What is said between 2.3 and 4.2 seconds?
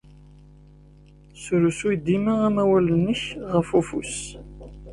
amawal-nnek ɣef ufus.